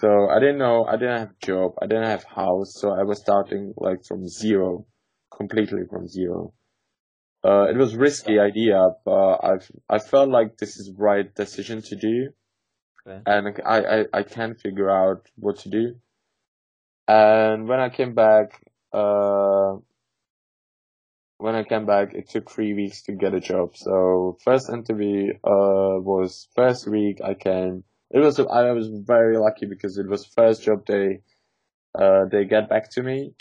[0.00, 3.04] So I didn't know, I didn't have a job, I didn't have house, so I
[3.04, 4.87] was starting like from zero,
[5.30, 6.52] completely from zero.
[7.44, 9.54] Uh, it was risky idea, but I
[9.88, 12.30] I felt like this is right decision to do,
[13.07, 13.20] Okay.
[13.26, 15.85] and I, I I can figure out what to do.
[17.07, 19.76] And when I came back, uh,
[21.38, 23.76] when I came back, it took three weeks to get a job.
[23.76, 27.85] So first interview uh was first week I came.
[28.14, 31.20] It was I was very lucky because it was first job they
[31.98, 33.35] uh they get back to me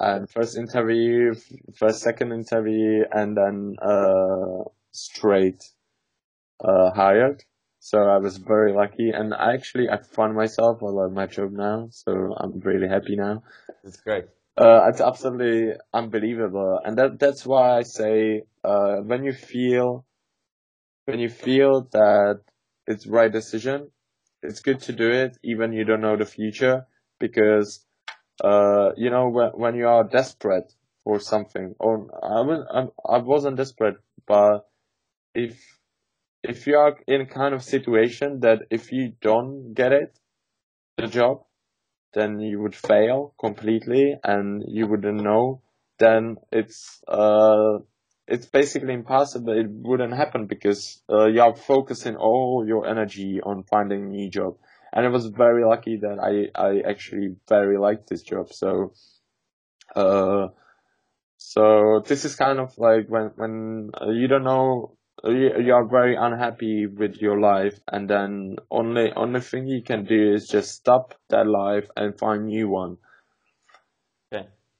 [0.00, 1.34] and first interview,
[1.76, 5.62] first second interview, and then uh straight
[6.64, 7.42] uh hired.
[7.80, 10.82] So I was very lucky, and I actually I found myself.
[10.82, 13.42] I love my job now, so I'm really happy now.
[13.84, 14.24] It's great.
[14.56, 20.06] Uh, it's absolutely unbelievable, and that that's why I say uh, when you feel
[21.06, 22.40] when you feel that
[22.86, 23.90] it's right decision,
[24.42, 26.86] it's good to do it, even you don't know the future,
[27.18, 27.84] because,
[28.42, 30.72] uh, you know, when, when you are desperate
[31.04, 33.96] for something, or I, was, I wasn't desperate,
[34.26, 34.68] but
[35.34, 35.60] if,
[36.42, 40.18] if you are in kind of situation that if you don't get it,
[40.96, 41.42] the job,
[42.14, 45.60] then you would fail completely and you wouldn't know,
[45.98, 47.78] then it's, uh,
[48.28, 49.52] it's basically impossible.
[49.52, 54.30] It wouldn't happen because uh, you are focusing all your energy on finding a new
[54.30, 54.56] job.
[54.92, 58.52] And I was very lucky that I, I actually very liked this job.
[58.52, 58.92] So,
[59.94, 60.48] uh,
[61.36, 65.86] so this is kind of like when, when uh, you don't know, you, you are
[65.86, 70.72] very unhappy with your life and then only, only thing you can do is just
[70.74, 72.96] stop that life and find new one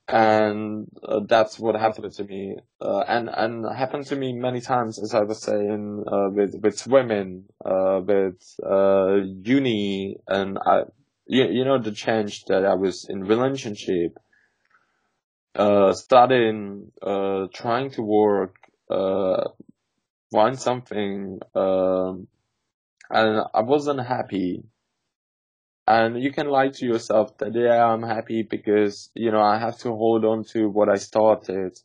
[0.08, 5.00] and uh, that's what happened to me uh, and and happened to me many times
[5.02, 10.82] as i was saying uh, with with swimming uh, with uh, uni and i
[11.26, 14.16] you, you know the change that i was in relationship
[15.56, 16.92] uh, studying
[17.52, 18.54] trying to work
[20.32, 22.28] find something um,
[23.10, 24.62] and i wasn't happy
[25.86, 29.78] and you can lie to yourself that yeah i'm happy because you know i have
[29.78, 31.78] to hold on to what i started.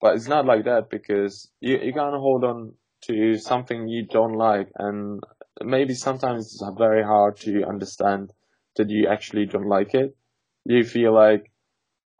[0.00, 4.34] But it's not like that because you, you can't hold on to something you don't
[4.34, 4.70] like.
[4.78, 5.22] And
[5.64, 8.32] maybe sometimes it's very hard to understand
[8.76, 10.14] that you actually don't like it.
[10.64, 11.50] You feel like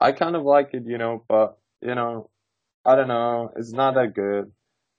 [0.00, 2.30] i kind of like it you know but you know
[2.84, 3.50] i don't know.
[3.56, 4.52] It's not that good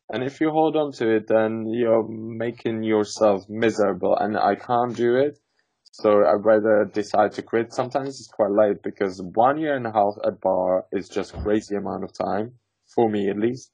[0.10, 4.96] and if you hold on to it, then you're making yourself miserable and I can't
[4.96, 5.38] do it.
[5.84, 7.74] So I'd rather decide to quit.
[7.74, 11.76] Sometimes it's quite late because one year and a half at bar is just crazy
[11.76, 12.54] amount of time
[12.96, 13.72] for me at least.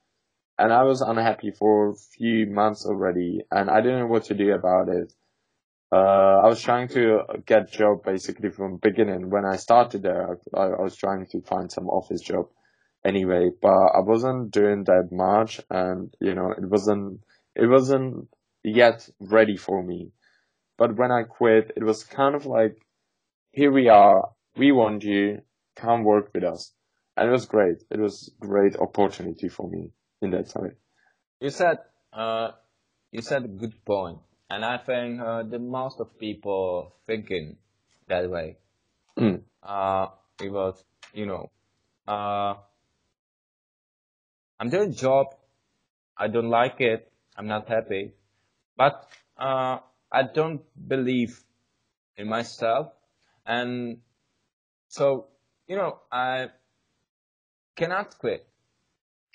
[0.57, 4.33] And I was unhappy for a few months already and I didn't know what to
[4.33, 5.13] do about it.
[5.91, 9.29] Uh, I was trying to get job basically from beginning.
[9.29, 12.47] When I started there, I, I was trying to find some office job
[13.05, 17.21] anyway, but I wasn't doing that much and, you know, it wasn't,
[17.55, 18.29] it wasn't
[18.63, 20.11] yet ready for me.
[20.77, 22.77] But when I quit, it was kind of like,
[23.51, 25.41] here we are, we want you,
[25.75, 26.71] come work with us.
[27.15, 27.83] And it was great.
[27.91, 30.75] It was great opportunity for me in that time.
[31.39, 31.79] You said,
[32.11, 32.51] uh,
[33.11, 33.73] you said a good.
[34.49, 37.57] And I think, uh, the most of people thinking
[38.07, 38.57] that way.
[39.17, 39.41] Mm.
[39.61, 40.07] Uh,
[40.41, 41.51] it was, you know,
[42.07, 42.55] uh,
[44.63, 45.35] I'm doing a job.
[46.15, 47.11] I don't like it.
[47.35, 48.13] I'm not happy.
[48.77, 51.37] But uh, I don't believe
[52.15, 52.93] in myself.
[53.45, 53.97] And
[54.87, 55.27] so,
[55.67, 56.47] you know, I
[57.75, 58.47] cannot quit.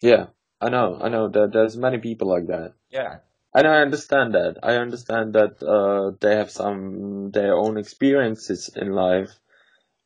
[0.00, 0.28] Yeah,
[0.62, 0.98] I know.
[0.98, 2.72] I know that there's many people like that.
[2.88, 3.18] Yeah.
[3.52, 4.60] And I understand that.
[4.62, 9.38] I understand that uh, they have some their own experiences in life,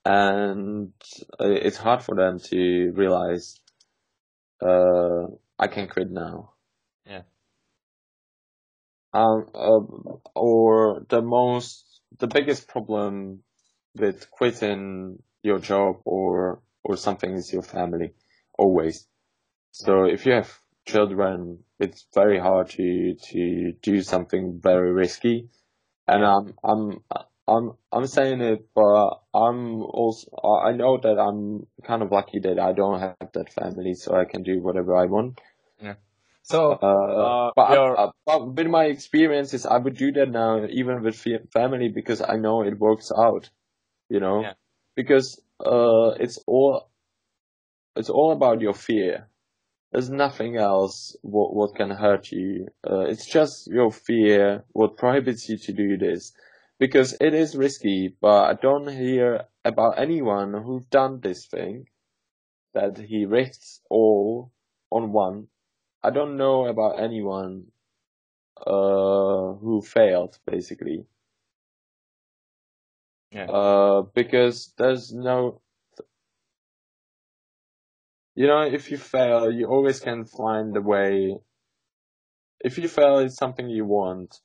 [0.04, 0.92] and
[1.38, 3.61] uh, it's hard for them to realize
[4.62, 5.26] uh,
[5.58, 6.52] I can quit now.
[7.06, 7.22] Yeah.
[9.12, 9.80] Um, uh,
[10.34, 13.42] or the most, the biggest problem
[13.94, 18.14] with quitting your job or, or something is your family,
[18.58, 19.06] always.
[19.72, 20.50] So if you have
[20.86, 25.48] children, it's very hard to, to do something very risky.
[26.06, 27.02] And I'm, I'm,
[27.48, 32.58] I'm I'm saying it, but I'm also I know that I'm kind of lucky that
[32.58, 35.40] I don't have that family, so I can do whatever I want.
[35.80, 35.94] Yeah.
[36.44, 40.66] So, Uh, uh, but, I, I, but with my experiences, I would do that now,
[40.66, 41.16] even with
[41.52, 43.50] family, because I know it works out.
[44.08, 44.54] You know, Yeah.
[44.94, 46.90] because uh, it's all
[47.96, 49.28] it's all about your fear.
[49.90, 52.68] There's nothing else what what can hurt you.
[52.88, 56.32] Uh, it's just your fear what prohibits you to do this
[56.82, 61.86] because it is risky, but I don't hear about anyone who've done this thing
[62.74, 64.52] that he risks all
[64.90, 65.48] on one.
[66.02, 67.72] I don't know about anyone
[68.66, 71.06] uh who failed basically.
[73.32, 73.48] yeah.
[73.48, 75.60] Uh because there's no
[78.34, 81.38] you know if you fail you always can find a way
[82.60, 84.40] if you fail it's something you want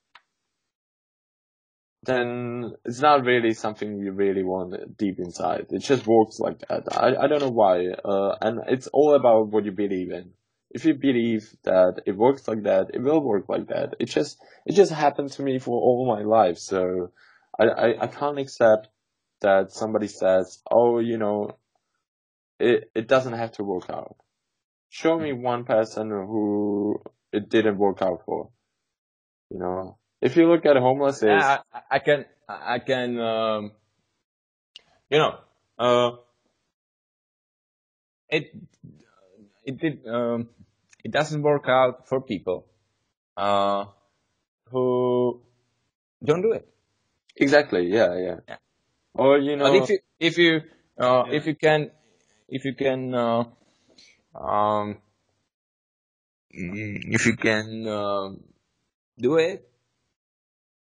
[2.03, 5.67] then it's not really something you really want deep inside.
[5.71, 6.83] It just works like that.
[6.91, 7.87] I, I don't know why.
[7.87, 10.31] Uh, and it's all about what you believe in.
[10.69, 13.95] If you believe that it works like that, it will work like that.
[13.99, 16.57] It just, it just happened to me for all my life.
[16.57, 17.11] So
[17.59, 18.89] I, I, I can't accept
[19.41, 21.57] that somebody says, oh, you know,
[22.59, 24.15] it, it doesn't have to work out.
[24.89, 28.49] Show me one person who, it didn't work out for.
[29.49, 33.71] You know, if you look at homeless, is I, I, I can I can um,
[35.09, 35.37] you know
[35.79, 36.11] uh,
[38.29, 38.51] it
[39.65, 40.49] it did um,
[41.03, 42.65] it doesn't work out for people
[43.37, 43.85] uh,
[44.71, 45.41] who
[46.23, 46.67] don't do it.
[47.35, 48.57] exactly, yeah, yeah, Yeah.
[49.13, 50.61] Or you know, But if you if you
[50.99, 51.33] uh, Yeah.
[51.33, 51.91] if you can
[52.49, 53.43] if you can uh,
[54.33, 54.97] um
[56.51, 58.43] if you can um,
[59.17, 59.69] do it,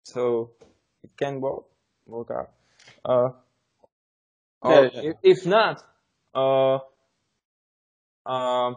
[0.04, 0.50] so
[1.02, 1.64] it can work
[2.06, 2.50] work out.
[3.04, 3.30] Uh,
[4.62, 5.02] or Yeah, yeah.
[5.10, 5.82] If, if not,
[6.34, 6.78] uh,
[8.26, 8.76] um,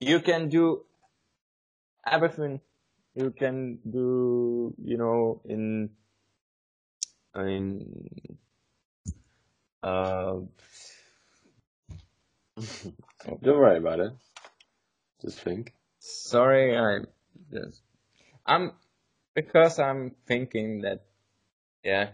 [0.00, 0.84] you can do
[2.06, 2.60] everything.
[3.14, 5.90] You can do you know in
[7.34, 8.18] in
[9.82, 10.40] uh
[13.42, 14.12] don't worry about it.
[15.20, 15.72] Just think.
[15.98, 16.98] sorry I
[17.52, 17.82] just
[18.46, 18.72] I'm
[19.34, 21.04] because I'm thinking that
[21.84, 22.10] yeah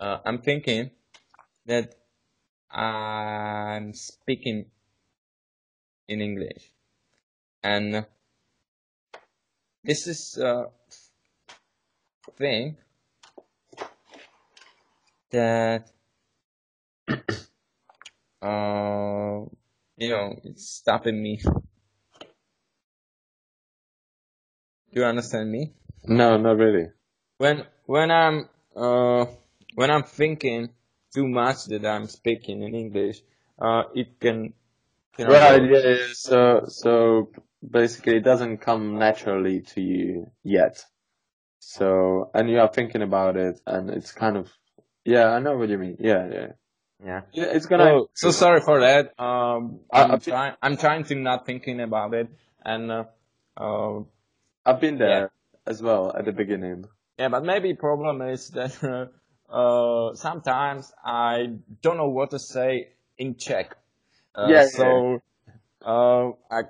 [0.00, 0.90] uh, I'm thinking
[1.66, 1.94] that
[2.70, 4.66] I'm speaking
[6.08, 6.72] in English.
[7.62, 8.04] And
[9.82, 10.66] this is a
[12.36, 12.76] thing
[15.30, 15.90] that
[18.42, 19.44] uh
[19.96, 21.40] you know it's stopping me.
[24.92, 25.72] Do you understand me
[26.06, 26.88] No, not really.
[27.38, 29.26] when when I'm uh
[29.74, 30.70] when I'm thinking
[31.14, 33.22] too much that I'm speaking in English,
[33.58, 34.54] uh it can
[35.16, 35.96] can Right, also- yeah, yeah.
[36.12, 37.30] So, so
[37.68, 40.84] basically, it doesn't come naturally to you yet.
[41.60, 44.52] So, and you are thinking about it, and it's kind of,
[45.04, 45.96] yeah, I know what you mean.
[45.98, 46.46] Yeah, yeah,
[47.02, 47.20] yeah.
[47.32, 47.44] yeah.
[47.44, 47.84] It's gonna.
[47.84, 49.18] So, so sorry for that.
[49.18, 50.54] Um, I'm I- trying.
[50.60, 52.28] I'm trying to not thinking about it,
[52.64, 53.04] and uh,
[53.56, 54.00] uh,
[54.66, 55.30] I've been there
[55.66, 56.86] as well at the beginning.
[57.18, 57.28] yeah.
[57.28, 59.10] But maybe problem is that
[59.50, 63.76] uh, sometimes I don't know what to say in Czech.
[64.34, 65.00] Uh, Yeah, yeah.
[65.02, 65.20] So,
[65.84, 66.62] uh, I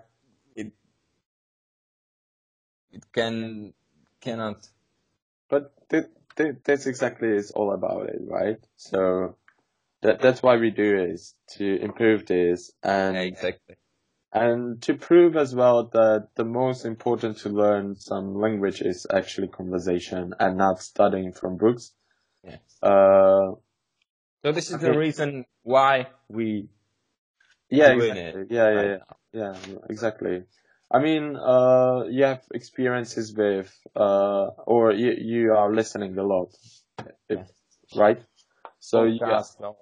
[0.57, 0.73] it
[2.93, 3.75] it can
[4.21, 4.69] cannot.
[5.49, 8.59] But th- th- that's exactly is all about it, right?
[8.77, 9.37] So
[10.03, 13.77] that that's why we do is to improve this and Yeah, exactly.
[14.35, 19.49] And to prove as well that the most important to learn some language is actually
[19.49, 21.93] conversation and not studying from books.
[22.43, 22.59] Yeah.
[22.83, 23.55] Uh,
[24.45, 24.93] So this is Okay.
[24.93, 26.69] the reason why we
[27.71, 28.43] yeah, exactly.
[28.43, 29.01] it Yeah, yeah, right
[29.33, 30.45] yeah, yeah, exactly.
[30.91, 36.51] I mean, uh, you have experiences with, uh, or you, you are listening a lot,
[37.29, 37.41] if,
[37.97, 38.21] right?
[38.79, 39.77] So you, podcast or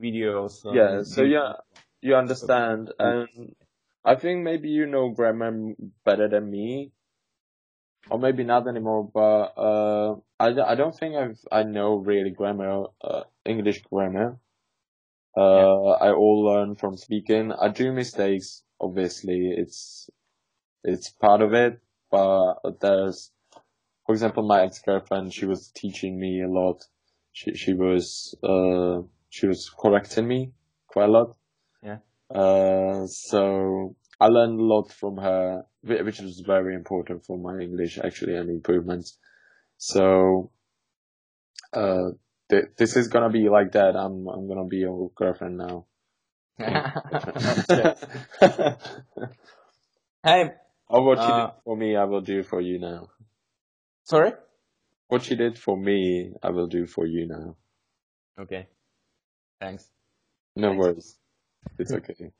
[0.00, 0.64] videos.
[0.64, 1.30] um, yeah, so YouTube.
[1.32, 1.52] yeah,
[2.00, 3.28] you understand, and
[4.06, 6.92] I think maybe you know grammar better than me,
[8.10, 9.10] or maybe not anymore.
[9.12, 14.38] But uh, I, I don't think I've I know really grammar, uh, English grammar.
[15.36, 17.52] Uh, I all learn from speaking.
[17.52, 19.52] I do mistakes, obviously.
[19.56, 20.10] It's
[20.84, 21.80] it's part of it,
[22.10, 23.32] but there's,
[24.06, 25.34] for example, my ex girlfriend.
[25.34, 26.84] She was teaching me a lot.
[27.32, 30.52] She she was uh she was correcting me
[30.88, 31.36] quite a lot.
[32.34, 37.98] Uh, so I learned a lot from her, which was very important for my English
[37.98, 39.18] actually and improvements.
[39.78, 40.50] So,
[41.72, 42.10] uh,
[42.50, 43.96] th- this is gonna be like that.
[43.96, 45.86] I'm I'm gonna be your girlfriend now.
[50.24, 50.52] Hey,
[50.88, 53.08] or what she Uh, did for me, I will do for you now.
[54.04, 54.32] sorry.
[55.08, 57.56] What she did for me, I will do for you now.
[58.38, 58.68] Okay.
[59.60, 59.90] Thanks.
[60.56, 60.74] No Thanks.
[60.74, 61.18] worries.
[61.78, 62.32] It's okay.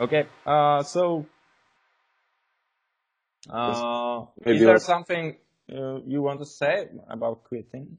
[0.00, 0.26] Okay.
[0.44, 1.26] Uh, so,
[3.50, 5.36] uh, is there something
[5.72, 7.98] uh, you want to say about quitting?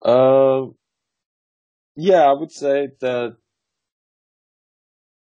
[0.00, 0.66] Uh,
[1.96, 3.36] yeah, I would say that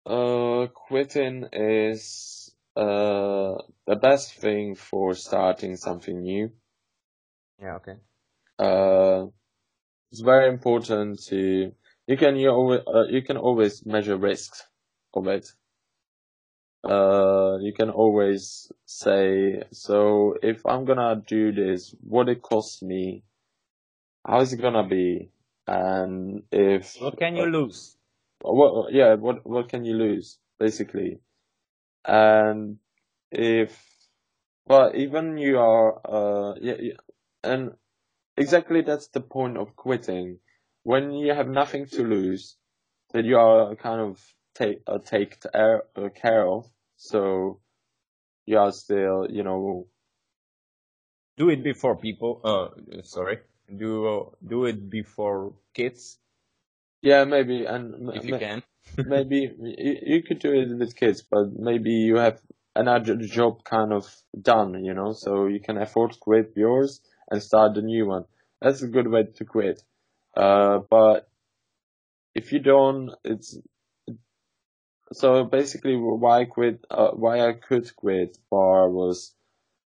[0.06, 2.37] uh, quitting is
[2.78, 6.52] uh, the best thing for starting something new.
[7.60, 7.74] Yeah.
[7.76, 7.96] Okay.
[8.58, 9.26] Uh,
[10.12, 11.72] it's very important to
[12.06, 14.62] you can you always uh, you can always measure risks
[15.14, 15.46] of it.
[16.84, 23.24] Uh, you can always say so if I'm gonna do this, what it costs me,
[24.24, 25.30] how is it gonna be,
[25.66, 27.96] and if What can you lose?
[28.40, 31.18] what yeah what what can you lose basically
[32.08, 32.78] and
[33.30, 33.78] if
[34.66, 36.94] well even you are uh yeah, yeah
[37.44, 37.72] and
[38.36, 40.38] exactly that's the point of quitting.
[40.84, 42.56] When you have nothing to lose,
[43.12, 44.20] that you are kind of
[44.54, 47.60] take uh, take care, uh, care of, so
[48.46, 49.86] you are still, you know,
[51.36, 52.40] do it before people.
[52.42, 53.40] Uh, sorry,
[53.76, 56.18] do do it before kids
[57.02, 58.62] yeah, maybe, and if you can.
[58.96, 62.40] Maybe you, you could do it with kids, but maybe you have
[62.74, 64.06] another job kind of
[64.40, 68.24] done, you know, so you can afford to quit yours and start the new one.
[68.60, 69.82] That's a good way to quit.
[70.36, 71.28] Uh, but
[72.34, 73.58] if you don't, it's
[75.12, 79.34] so basically why I quit, uh, why I could quit bar was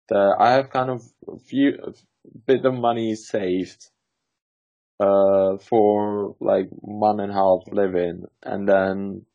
[0.08, 1.94] that I have kind of a few
[2.46, 3.88] bit of money saved
[5.02, 8.24] uh for like month and half living.
[8.42, 9.26] And then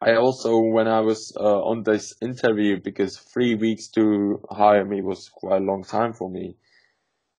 [0.00, 5.02] I also when I was uh, on this interview because three weeks to hire me
[5.02, 6.56] was quite a long time for me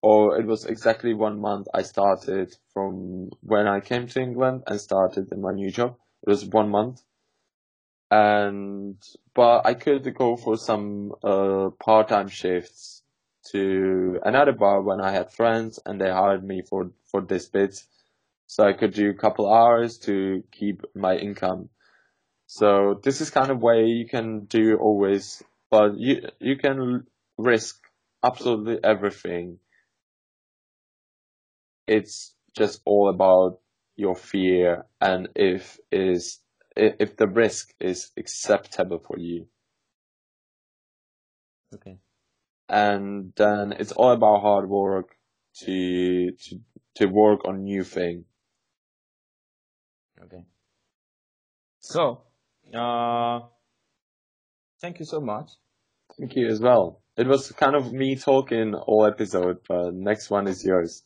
[0.02, 4.80] or it was exactly one month I started from when I came to England and
[4.80, 5.96] started in my new job.
[6.26, 7.02] It was one month.
[8.10, 8.96] And
[9.34, 12.99] but I could go for some uh part-time shifts
[13.52, 17.82] to another bar when I had friends and they hired me for, for this bit.
[18.46, 21.68] So I could do a couple hours to keep my income.
[22.46, 27.06] So this is kind of way you can do always, but you, you can
[27.38, 27.80] risk
[28.24, 29.58] absolutely everything.
[31.86, 33.60] It's just all about
[33.96, 36.40] your fear and if is
[36.76, 39.46] if the risk is acceptable for you.
[41.74, 41.98] Okay
[42.70, 45.16] and then it's all about hard work
[45.64, 46.60] to to
[46.94, 48.24] to work on new thing.
[50.22, 50.44] Okay.
[51.80, 52.22] So,
[52.72, 53.40] uh,
[54.80, 55.50] thank you so much.
[56.16, 57.00] Thank you as well.
[57.16, 61.02] It was kind of me talking all episode, but next one is yours.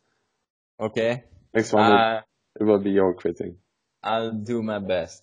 [0.78, 1.24] Okay.
[1.54, 2.20] Next one, Uh,
[2.58, 3.56] will, it will be your quitting.
[4.02, 5.22] I'll do my best.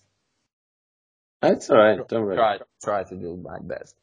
[1.40, 2.06] That's alright.
[2.08, 2.36] Don't worry.
[2.36, 3.94] Try, try to do my best.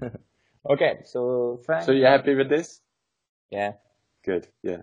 [0.70, 1.00] okay.
[1.04, 2.80] So, thank So you happy with this?
[3.50, 3.72] Yeah.
[4.24, 4.48] Good.
[4.62, 4.82] Yeah.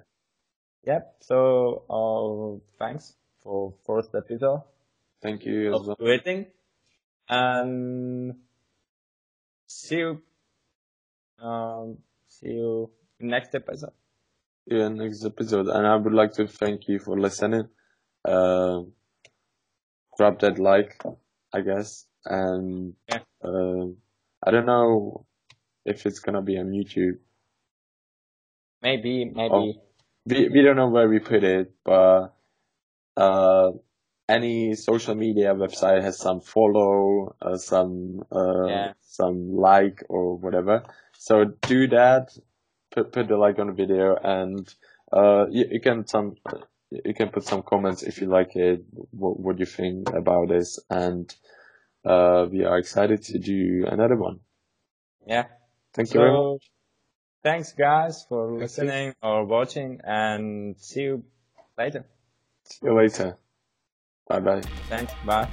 [0.83, 1.15] Yep.
[1.21, 4.63] So, uh, thanks for first episode
[5.21, 5.95] Thank you of well.
[5.95, 6.47] quitting,
[7.29, 8.35] and
[9.67, 10.21] see you.
[11.39, 13.93] Um, see you next episode.
[14.65, 15.67] Yeah, next episode.
[15.67, 17.67] And I would like to thank you for listening.
[18.23, 18.81] Uh,
[20.17, 21.01] grab that like,
[21.53, 22.05] I guess.
[22.25, 23.19] And Yeah.
[23.43, 23.85] uh,
[24.43, 25.25] I don't know
[25.85, 27.17] if it's gonna be on YouTube.
[28.81, 29.53] Maybe, maybe.
[29.53, 29.73] Oh.
[30.25, 32.33] We we don't know where we put it, but
[33.17, 33.71] uh,
[34.29, 38.93] any social media website has some follow, uh, some uh, Yeah.
[39.01, 40.83] some like or whatever.
[41.17, 42.37] So do that.
[42.91, 44.67] Put put the like on the video, and
[45.11, 46.35] uh, you, you can some
[46.91, 48.83] you can put some comments if you like it.
[49.11, 51.33] What what you think about this, and
[52.05, 54.39] uh, we are excited to do another one.
[55.25, 55.45] Yeah.
[55.93, 56.71] Thank you very much.
[57.43, 58.61] thanks guys for Thank you.
[58.61, 61.23] listening or watching and see you
[61.77, 62.05] later.
[62.65, 63.37] See you later.
[64.27, 64.61] Bye bye.
[64.89, 65.13] Thanks.
[65.25, 65.49] Bye.